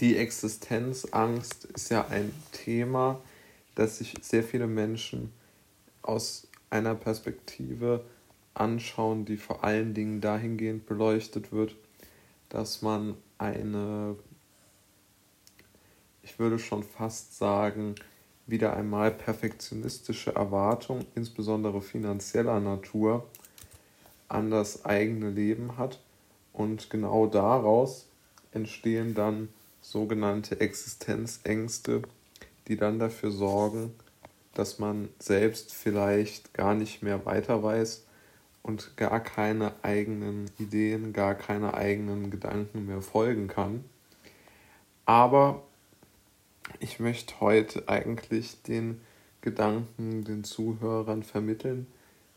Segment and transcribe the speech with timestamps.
[0.00, 3.20] Die Existenzangst ist ja ein Thema,
[3.74, 5.32] das sich sehr viele Menschen
[6.02, 8.04] aus einer Perspektive
[8.54, 11.74] anschauen, die vor allen Dingen dahingehend beleuchtet wird,
[12.48, 14.14] dass man eine,
[16.22, 17.96] ich würde schon fast sagen,
[18.46, 23.26] wieder einmal perfektionistische Erwartung, insbesondere finanzieller Natur,
[24.28, 26.00] an das eigene Leben hat.
[26.52, 28.06] Und genau daraus
[28.52, 29.48] entstehen dann
[29.90, 32.02] sogenannte Existenzängste,
[32.66, 33.94] die dann dafür sorgen,
[34.52, 38.04] dass man selbst vielleicht gar nicht mehr weiter weiß
[38.62, 43.82] und gar keine eigenen Ideen, gar keine eigenen Gedanken mehr folgen kann.
[45.06, 45.62] Aber
[46.80, 49.00] ich möchte heute eigentlich den
[49.40, 51.86] Gedanken den Zuhörern vermitteln,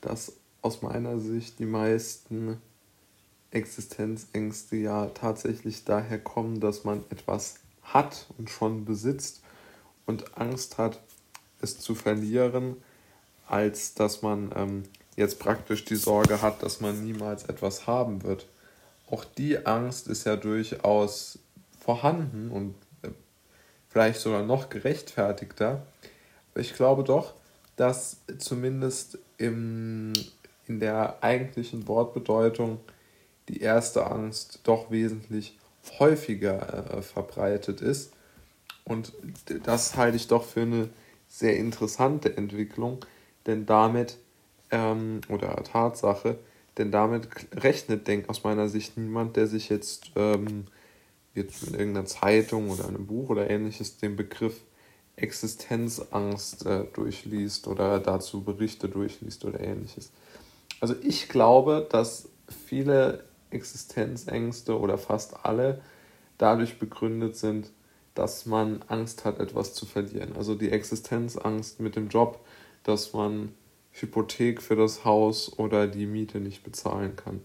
[0.00, 0.32] dass
[0.62, 2.58] aus meiner Sicht die meisten
[3.54, 9.42] Existenzängste ja tatsächlich daher kommen, dass man etwas hat und schon besitzt
[10.06, 11.00] und Angst hat,
[11.60, 12.76] es zu verlieren,
[13.46, 14.82] als dass man ähm,
[15.16, 18.46] jetzt praktisch die Sorge hat, dass man niemals etwas haben wird.
[19.10, 21.38] Auch die Angst ist ja durchaus
[21.78, 23.10] vorhanden und äh,
[23.88, 25.86] vielleicht sogar noch gerechtfertigter.
[26.54, 27.34] Ich glaube doch,
[27.76, 30.12] dass zumindest im,
[30.66, 32.80] in der eigentlichen Wortbedeutung
[33.48, 35.58] die erste Angst doch wesentlich
[35.98, 38.12] häufiger äh, verbreitet ist.
[38.84, 39.12] Und
[39.64, 40.88] das halte ich doch für eine
[41.28, 43.04] sehr interessante Entwicklung,
[43.46, 44.18] denn damit,
[44.70, 46.38] ähm, oder Tatsache,
[46.78, 50.66] denn damit rechnet, denkt aus meiner Sicht niemand, der sich jetzt, ähm,
[51.34, 54.60] jetzt in irgendeiner Zeitung oder einem Buch oder ähnliches den Begriff
[55.16, 60.10] Existenzangst äh, durchliest oder dazu Berichte durchliest oder ähnliches.
[60.80, 62.28] Also ich glaube, dass
[62.66, 63.24] viele
[63.54, 65.80] Existenzängste oder fast alle
[66.38, 67.70] dadurch begründet sind,
[68.14, 70.36] dass man Angst hat, etwas zu verlieren.
[70.36, 72.44] Also die Existenzangst mit dem Job,
[72.82, 73.52] dass man
[73.92, 77.40] Hypothek für das Haus oder die Miete nicht bezahlen kann,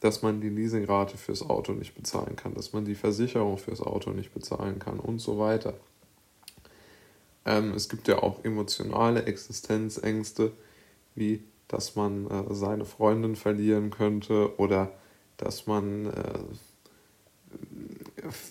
[0.00, 4.10] dass man die Leasingrate fürs Auto nicht bezahlen kann, dass man die Versicherung fürs Auto
[4.10, 5.74] nicht bezahlen kann und so weiter.
[7.44, 10.52] Ähm, es gibt ja auch emotionale Existenzängste,
[11.14, 14.92] wie dass man äh, seine Freundin verlieren könnte oder
[15.36, 16.38] dass man äh,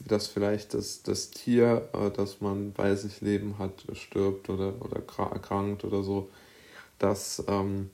[0.08, 4.98] dass vielleicht das, das Tier, äh, das man bei sich leben hat, stirbt oder, oder
[5.32, 6.30] erkrankt oder so.
[7.00, 7.90] Dass, ähm,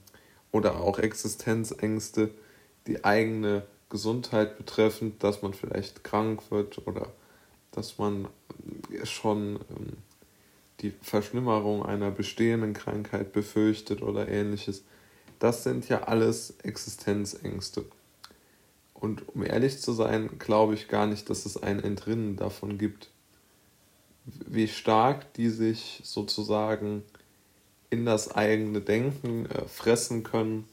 [0.51, 2.31] oder auch Existenzängste,
[2.87, 7.07] die eigene Gesundheit betreffend, dass man vielleicht krank wird oder
[7.71, 8.27] dass man
[9.03, 9.97] schon ähm,
[10.81, 14.83] die Verschlimmerung einer bestehenden Krankheit befürchtet oder ähnliches.
[15.39, 17.85] Das sind ja alles Existenzängste.
[19.01, 23.09] Und um ehrlich zu sein, glaube ich gar nicht, dass es ein Entrinnen davon gibt.
[24.45, 27.01] Wie stark die sich sozusagen
[27.89, 30.67] in das eigene Denken äh, fressen können,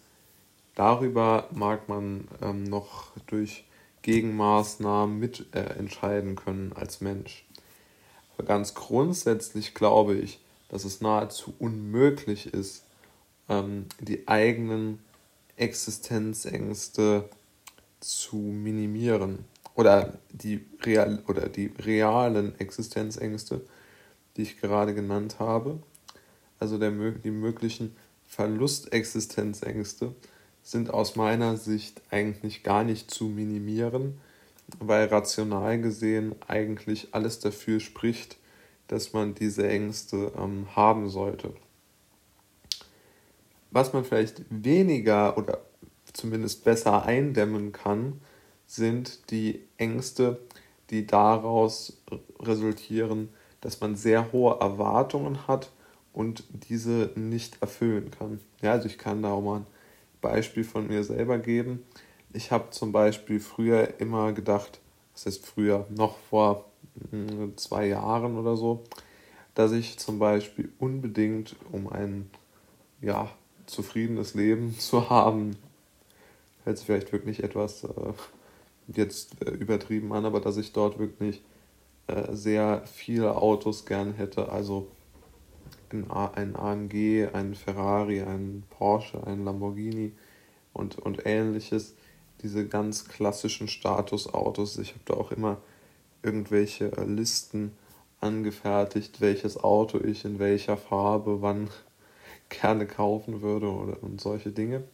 [0.75, 3.65] darüber mag man ähm, noch durch
[4.03, 7.47] Gegenmaßnahmen mitentscheiden äh, können als Mensch.
[8.37, 12.85] Aber ganz grundsätzlich glaube ich, dass es nahezu unmöglich ist,
[13.49, 14.99] ähm, die eigenen
[15.57, 17.31] Existenzängste
[18.01, 19.45] zu minimieren
[19.75, 23.61] oder die, real, oder die realen Existenzängste,
[24.37, 25.79] die ich gerade genannt habe,
[26.59, 30.15] also der, die möglichen Verlustexistenzängste,
[30.63, 34.21] sind aus meiner Sicht eigentlich gar nicht zu minimieren,
[34.81, 38.37] weil rational gesehen eigentlich alles dafür spricht,
[38.89, 41.55] dass man diese Ängste ähm, haben sollte.
[43.71, 45.61] Was man vielleicht weniger oder
[46.19, 48.21] zumindest besser eindämmen kann,
[48.67, 50.41] sind die Ängste,
[50.91, 52.03] die daraus
[52.41, 53.31] resultieren,
[53.61, 55.71] dass man sehr hohe Erwartungen hat
[56.13, 58.41] und diese nicht erfüllen kann.
[58.61, 59.67] Ja, also ich kann da auch mal ein
[60.21, 61.85] Beispiel von mir selber geben.
[62.33, 64.81] Ich habe zum Beispiel früher immer gedacht,
[65.15, 66.67] das heißt früher, noch vor
[67.11, 68.85] hm, zwei Jahren oder so,
[69.55, 72.31] dass ich zum Beispiel unbedingt, um ein
[73.01, 73.31] ja,
[73.67, 75.57] zufriedenes Leben zu haben,
[76.69, 77.89] hört sich vielleicht wirklich etwas äh,
[78.89, 81.43] jetzt äh, übertrieben an, aber dass ich dort wirklich
[82.07, 84.53] äh, sehr viele Autos gern hätte.
[84.53, 84.89] Also
[85.91, 90.13] ein, ein AMG, ein Ferrari, ein Porsche, ein Lamborghini
[90.75, 91.95] und, und ähnliches.
[92.43, 94.77] Diese ganz klassischen Statusautos.
[94.79, 95.57] Ich habe da auch immer
[96.23, 97.73] irgendwelche äh, Listen
[98.21, 101.71] angefertigt, welches Auto ich in welcher Farbe wann
[102.51, 104.85] gerne kaufen würde und solche Dinge.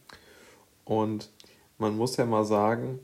[0.85, 1.29] Und
[1.77, 2.99] man muss ja mal sagen,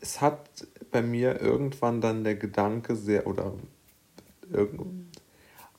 [0.00, 0.48] es hat
[0.90, 3.54] bei mir irgendwann dann der Gedanke sehr oder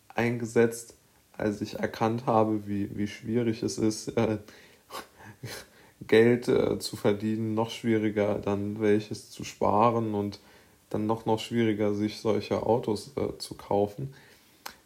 [0.07, 0.95] eingesetzt,
[1.33, 4.39] als ich erkannt habe, wie, wie schwierig es ist, äh,
[6.07, 10.39] Geld äh, zu verdienen, noch schwieriger dann welches zu sparen und
[10.89, 14.13] dann noch, noch schwieriger, sich solche Autos äh, zu kaufen,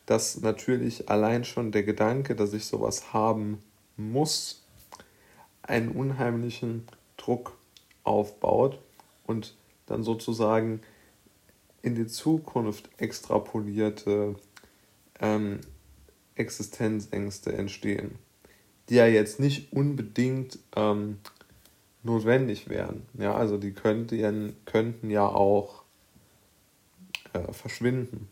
[0.05, 3.61] dass natürlich allein schon der Gedanke, dass ich sowas haben
[3.95, 4.65] muss,
[5.69, 6.87] einen unheimlichen
[7.17, 7.57] Druck
[8.03, 8.79] aufbaut
[9.25, 9.55] und
[9.85, 10.81] dann sozusagen
[11.81, 14.35] in die Zukunft extrapolierte
[15.19, 15.59] ähm,
[16.35, 18.17] Existenzängste entstehen,
[18.89, 21.19] die ja jetzt nicht unbedingt ähm,
[22.03, 23.05] notwendig wären.
[23.17, 25.83] Ja, also die könnten, könnten ja auch
[27.33, 28.27] äh, verschwinden.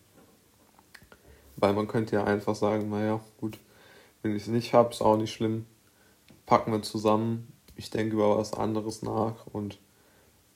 [1.55, 3.59] Weil man könnte ja einfach sagen, naja, gut,
[4.21, 5.65] wenn ich es nicht habe, ist auch nicht schlimm.
[6.47, 9.77] Packen wir zusammen, ich denke über was anderes nach und,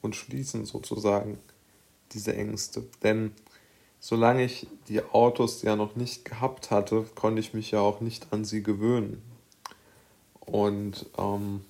[0.02, 1.38] und schließen sozusagen
[2.14, 2.84] diese Ängste.
[3.04, 3.34] Denn
[4.00, 8.32] solange ich die Autos ja noch nicht gehabt hatte, konnte ich mich ja auch nicht
[8.32, 9.22] an sie gewöhnen.
[10.40, 11.66] Und ähm,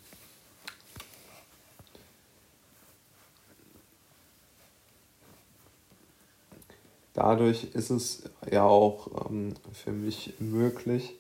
[7.14, 11.16] dadurch ist es ja auch ähm, für mich möglich,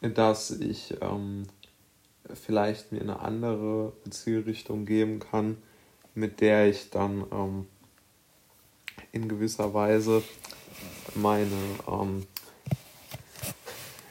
[0.00, 1.46] dass ich ähm,
[2.32, 5.58] vielleicht mir eine andere Zielrichtung geben kann,
[6.14, 7.66] mit der ich dann ähm,
[9.12, 10.22] in gewisser Weise
[11.14, 11.46] meine,
[11.88, 12.26] ähm,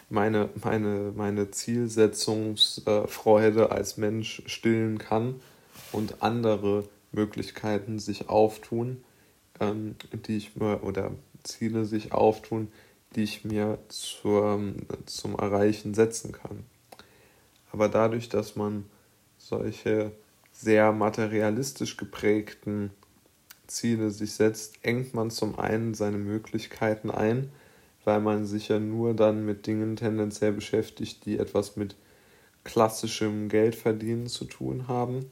[0.10, 5.42] meine, meine, meine Zielsetzungsfreude als Mensch stillen kann
[5.92, 9.04] und andere Möglichkeiten sich auftun,
[9.60, 9.98] ähm,
[10.28, 11.12] die ich mir oder
[11.44, 12.69] Ziele sich auftun,
[13.15, 14.74] die ich mir zur,
[15.06, 16.65] zum Erreichen setzen kann.
[17.71, 18.86] Aber dadurch, dass man
[19.38, 20.12] solche
[20.51, 22.92] sehr materialistisch geprägten
[23.68, 27.51] Ziele sich setzt, engt man zum einen seine Möglichkeiten ein,
[28.06, 31.95] weil man sich ja nur dann mit Dingen tendenziell beschäftigt, die etwas mit
[32.63, 35.25] klassischem Geldverdienen zu tun haben.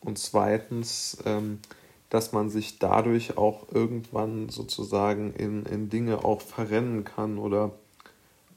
[0.00, 1.58] Und zweitens, ähm,
[2.10, 7.72] dass man sich dadurch auch irgendwann sozusagen in, in Dinge auch verrennen kann oder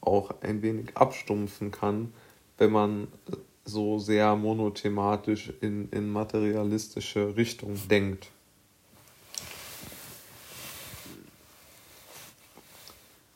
[0.00, 2.12] auch ein wenig abstumpfen kann,
[2.58, 3.08] wenn man
[3.64, 8.28] so sehr monothematisch in, in materialistische Richtung denkt.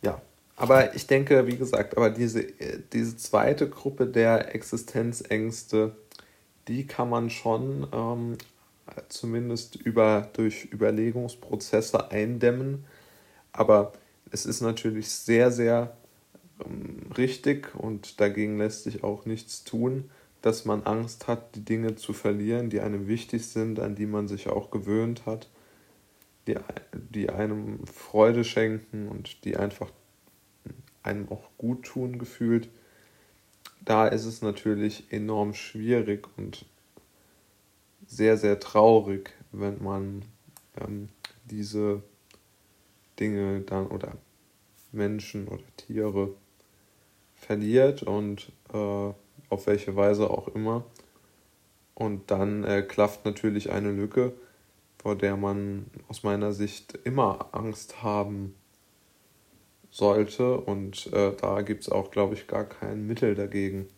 [0.03, 0.21] Ja,
[0.57, 2.45] aber ich denke, wie gesagt, aber diese,
[2.93, 5.97] diese zweite Gruppe der Existenzängste,
[6.67, 8.37] die kann man schon ähm,
[9.09, 12.85] zumindest über, durch Überlegungsprozesse eindämmen.
[13.53, 13.93] Aber
[14.31, 15.97] es ist natürlich sehr, sehr
[16.65, 20.11] ähm, richtig und dagegen lässt sich auch nichts tun,
[20.43, 24.29] dass man Angst hat, die Dinge zu verlieren, die einem wichtig sind, an die man
[24.29, 25.49] sich auch gewöhnt hat,
[26.47, 26.57] die,
[26.95, 29.91] die einem Freude schenken und die einfach
[31.03, 32.69] einem auch gut tun gefühlt.
[33.85, 36.67] Da ist es natürlich enorm schwierig und
[38.09, 40.25] sehr, sehr traurig, wenn man
[40.81, 41.11] ähm,
[41.45, 42.03] diese
[43.21, 44.17] Dinge dann oder
[44.91, 46.31] Menschen oder Tiere
[47.37, 49.13] verliert und äh,
[49.51, 50.85] auf welche Weise auch immer.
[51.95, 54.33] Und dann äh, klafft natürlich eine Lücke,
[54.99, 58.55] vor der man aus meiner Sicht immer Angst haben
[59.91, 60.59] sollte.
[60.59, 63.89] Und äh, da gibt es auch, glaube ich, gar kein Mittel dagegen.